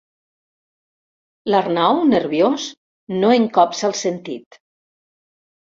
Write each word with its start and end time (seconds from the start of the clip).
L'Arnau, 1.51 2.01
nerviós, 2.15 2.67
no 3.21 3.31
en 3.39 3.49
copsa 3.61 3.89
el 3.93 3.99
sentit. 4.05 4.63